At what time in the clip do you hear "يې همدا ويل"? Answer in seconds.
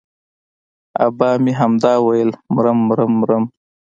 1.45-2.29